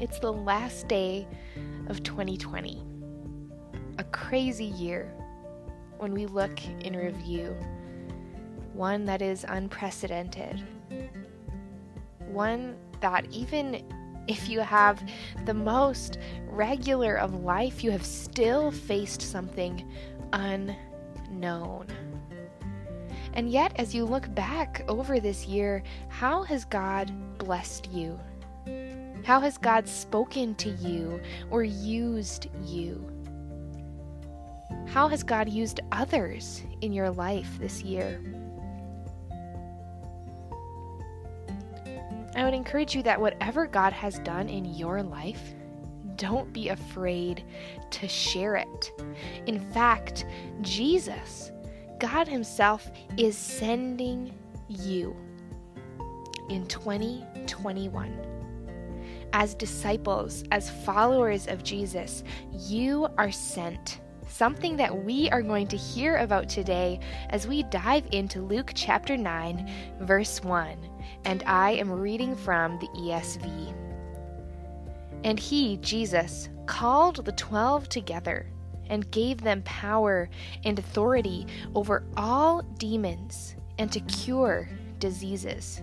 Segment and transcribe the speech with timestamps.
[0.00, 1.26] It's the last day
[1.88, 2.84] of 2020.
[3.98, 5.12] A crazy year
[5.98, 7.56] when we look in review.
[8.74, 10.64] One that is unprecedented.
[12.28, 13.84] One that, even
[14.28, 15.02] if you have
[15.46, 19.84] the most regular of life, you have still faced something
[20.32, 21.88] unknown.
[23.32, 28.16] And yet, as you look back over this year, how has God blessed you?
[29.28, 33.06] How has God spoken to you or used you?
[34.86, 38.22] How has God used others in your life this year?
[42.34, 45.54] I would encourage you that whatever God has done in your life,
[46.16, 47.44] don't be afraid
[47.90, 48.92] to share it.
[49.44, 50.24] In fact,
[50.62, 51.52] Jesus,
[51.98, 54.32] God Himself, is sending
[54.68, 55.14] you
[56.48, 58.38] in 2021
[59.32, 64.00] as disciples, as followers of Jesus, you are sent.
[64.28, 69.16] Something that we are going to hear about today as we dive into Luke chapter
[69.16, 69.70] 9,
[70.00, 70.78] verse 1.
[71.24, 73.74] And I am reading from the ESV.
[75.24, 78.46] And he, Jesus, called the twelve together
[78.88, 80.28] and gave them power
[80.64, 85.82] and authority over all demons and to cure diseases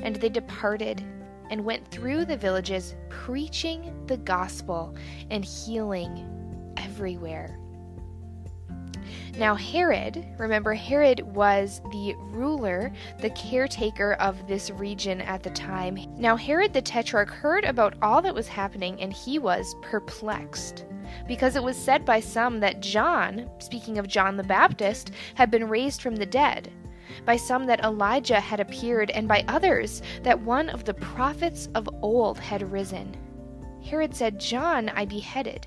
[0.00, 1.04] And they departed
[1.50, 4.94] and went through the villages, preaching the gospel
[5.30, 7.58] and healing everywhere.
[9.36, 15.98] Now, Herod, remember, Herod was the ruler, the caretaker of this region at the time.
[16.16, 20.86] Now, Herod the Tetrarch heard about all that was happening and he was perplexed.
[21.26, 25.68] Because it was said by some that John, speaking of John the Baptist, had been
[25.68, 26.72] raised from the dead
[27.24, 31.88] by some that Elijah had appeared, and by others that one of the prophets of
[32.02, 33.16] old had risen.
[33.82, 35.66] Herod said, John I beheaded.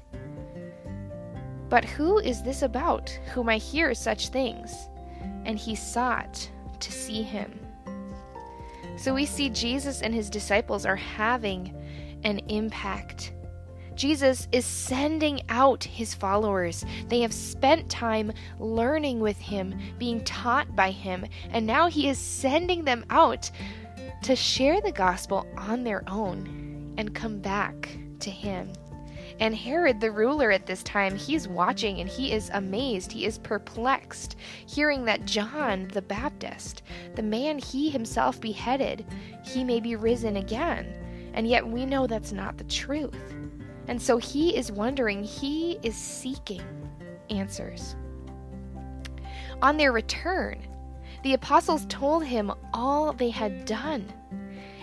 [1.70, 4.90] But who is this about, whom I hear such things?
[5.46, 7.60] And he sought to see him.
[8.98, 11.74] So we see Jesus and his disciples are having
[12.24, 13.34] an impact
[14.02, 16.84] Jesus is sending out his followers.
[17.08, 22.18] They have spent time learning with him, being taught by him, and now he is
[22.18, 23.52] sending them out
[24.24, 28.74] to share the gospel on their own and come back to him.
[29.40, 33.12] And Herod, the ruler at this time, he's watching and he is amazed.
[33.12, 34.36] He is perplexed,
[34.66, 36.82] hearing that John the Baptist,
[37.14, 39.06] the man he himself beheaded,
[39.46, 40.92] he may be risen again.
[41.36, 43.36] And yet we know that's not the truth.
[43.92, 46.64] And so he is wondering, he is seeking
[47.30, 47.98] answers.
[49.62, 50.66] On their return,
[51.24, 54.10] the apostles told him all they had done.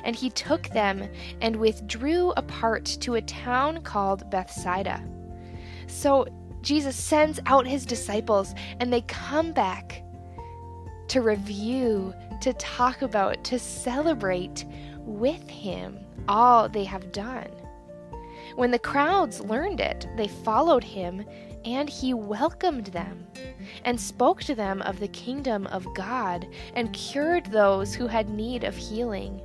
[0.04, 1.08] And he took them
[1.40, 5.02] and withdrew apart to a town called Bethsaida.
[5.86, 6.26] So
[6.60, 10.02] Jesus sends out his disciples, and they come back
[11.08, 14.66] to review, to talk about, to celebrate
[14.98, 17.48] with him all they have done.
[18.56, 21.24] When the crowds learned it, they followed him,
[21.64, 23.26] and he welcomed them,
[23.84, 28.64] and spoke to them of the kingdom of God, and cured those who had need
[28.64, 29.40] of healing.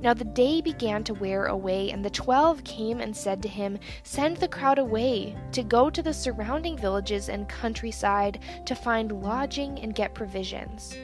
[0.00, 3.78] Now the day began to wear away, and the twelve came and said to him,
[4.04, 9.80] Send the crowd away, to go to the surrounding villages and countryside, to find lodging
[9.80, 10.96] and get provisions.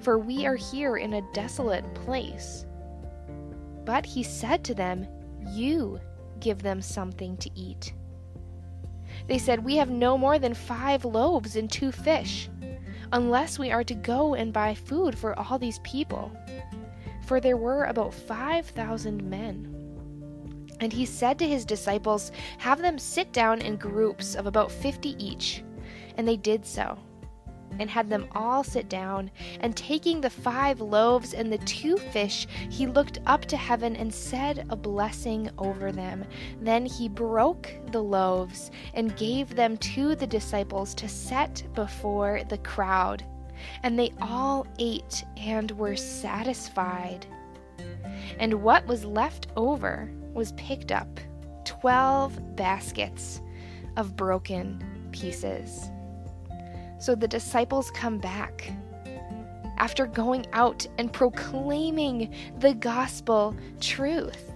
[0.00, 2.64] For we are here in a desolate place.
[3.84, 5.06] But he said to them,
[5.52, 6.00] You
[6.40, 7.92] give them something to eat.
[9.26, 12.48] They said, We have no more than five loaves and two fish,
[13.12, 16.32] unless we are to go and buy food for all these people.
[17.26, 19.74] For there were about five thousand men.
[20.80, 25.16] And he said to his disciples, Have them sit down in groups of about fifty
[25.22, 25.64] each.
[26.16, 26.98] And they did so,
[27.78, 29.30] and had them all sit down.
[29.60, 34.12] And taking the five loaves and the two fish, he looked up to heaven and
[34.12, 36.24] said a blessing over them.
[36.60, 42.58] Then he broke the loaves and gave them to the disciples to set before the
[42.58, 43.24] crowd.
[43.82, 47.26] And they all ate and were satisfied.
[48.38, 51.20] And what was left over was picked up
[51.64, 53.40] 12 baskets
[53.96, 55.90] of broken pieces.
[56.98, 58.72] So the disciples come back
[59.78, 64.52] after going out and proclaiming the gospel truth.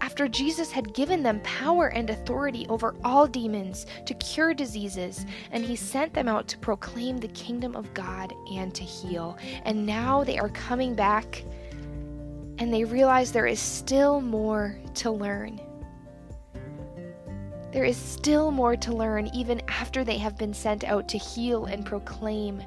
[0.00, 5.64] After Jesus had given them power and authority over all demons to cure diseases, and
[5.64, 9.36] he sent them out to proclaim the kingdom of God and to heal.
[9.64, 11.44] And now they are coming back
[12.58, 15.60] and they realize there is still more to learn.
[17.72, 21.66] There is still more to learn even after they have been sent out to heal
[21.66, 22.62] and proclaim.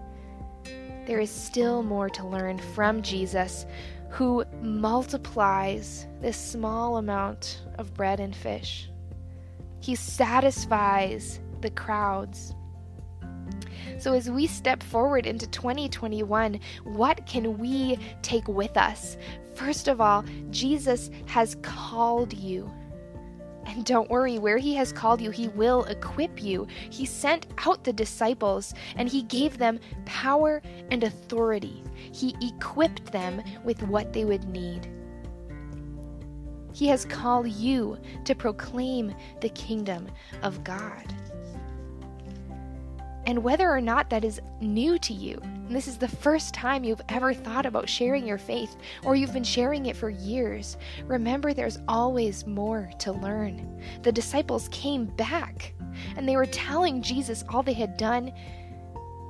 [1.08, 3.66] There is still more to learn from Jesus,
[4.10, 8.90] who multiplies this small amount of bread and fish.
[9.80, 12.54] He satisfies the crowds.
[13.98, 19.18] So, as we step forward into 2021, what can we take with us?
[19.56, 22.72] First of all, Jesus has called you.
[23.70, 26.68] And don't worry, where He has called you, He will equip you.
[26.90, 31.84] He sent out the disciples and He gave them power and authority.
[31.94, 34.92] He equipped them with what they would need.
[36.74, 40.08] He has called you to proclaim the kingdom
[40.42, 41.14] of God.
[43.30, 46.84] And whether or not that is new to you, and this is the first time
[46.84, 51.54] you've ever thought about sharing your faith, or you've been sharing it for years, remember
[51.54, 53.84] there's always more to learn.
[54.02, 55.76] The disciples came back
[56.18, 58.34] and they were telling Jesus all they had done,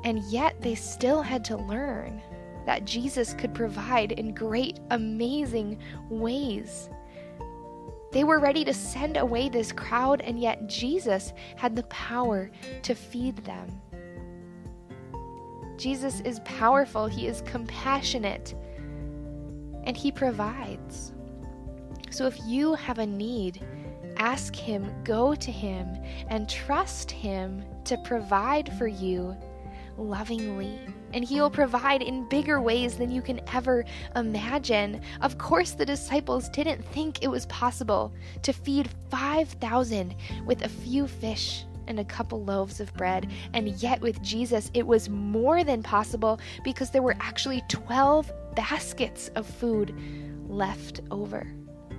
[0.05, 2.21] and yet they still had to learn
[2.65, 5.77] that Jesus could provide in great, amazing
[6.09, 6.89] ways.
[8.13, 12.49] They were ready to send away this crowd, and yet Jesus had the power
[12.83, 13.69] to feed them.
[15.79, 18.53] Jesus is powerful, He is compassionate,
[19.85, 21.13] and He provides.
[22.09, 23.65] So if you have a need,
[24.17, 25.87] ask Him, go to Him,
[26.27, 29.37] and trust Him to provide for you
[29.97, 30.79] lovingly.
[31.13, 33.85] And He will provide in bigger ways than you can ever
[34.17, 34.99] imagine.
[35.21, 40.13] Of course, the disciples didn't think it was possible to feed 5,000
[40.45, 43.29] with a few fish and a couple loaves of bread.
[43.53, 49.29] And yet, with Jesus, it was more than possible because there were actually 12 baskets
[49.35, 49.93] of food
[50.47, 51.51] left over.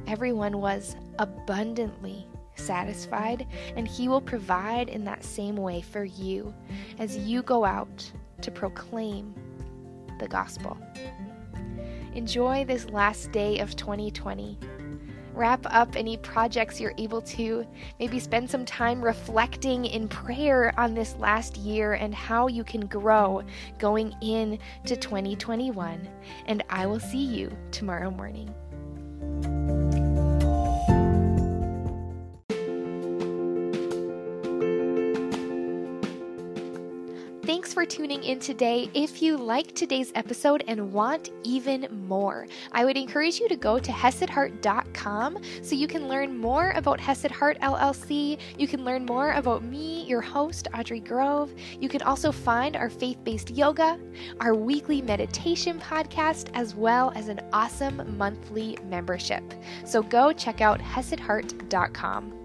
[0.06, 3.46] Everyone was abundantly satisfied,
[3.76, 6.54] and He will provide in that same way for you
[6.98, 8.10] as you go out
[8.42, 9.34] to proclaim
[10.19, 10.78] the gospel.
[12.14, 14.58] Enjoy this last day of 2020
[15.40, 17.66] wrap up any projects you're able to.
[17.98, 22.87] Maybe spend some time reflecting in prayer on this last year and how you can
[22.87, 23.42] grow
[23.78, 26.06] going into 2021.
[26.44, 28.54] And I will see you tomorrow morning.
[37.50, 38.88] Thanks for tuning in today.
[38.95, 43.80] If you liked today's episode and want even more, I would encourage you to go
[43.80, 48.38] to HesedHeart.com so you can learn more about Hesed Heart LLC.
[48.57, 51.52] You can learn more about me, your host, Audrey Grove.
[51.80, 53.99] You can also find our faith based yoga,
[54.38, 59.42] our weekly meditation podcast, as well as an awesome monthly membership.
[59.85, 62.39] So go check out HesedHeart.com.